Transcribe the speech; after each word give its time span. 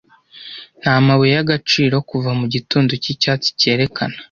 Nta 0.81 0.93
mabuye 1.05 1.31
y'agaciro- 1.37 1.95
kuva 2.09 2.29
mugitondo 2.39 2.91
cyicyatsi 3.03 3.49
cyerekana, 3.59 4.15